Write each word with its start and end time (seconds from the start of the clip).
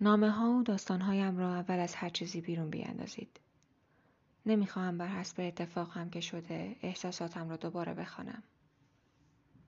نامه 0.00 0.30
ها 0.30 0.50
و 0.50 0.62
داستان 0.62 1.00
هایم 1.00 1.38
را 1.38 1.54
اول 1.54 1.78
از 1.78 1.94
هر 1.94 2.08
چیزی 2.08 2.40
بیرون 2.40 2.70
بیاندازید. 2.70 3.40
نمی‌خواهم 4.46 4.98
بر 4.98 5.06
حسب 5.06 5.40
اتفاق 5.40 5.92
هم 5.92 6.10
که 6.10 6.20
شده 6.20 6.76
احساساتم 6.82 7.48
را 7.48 7.56
دوباره 7.56 7.94
بخوانم. 7.94 8.42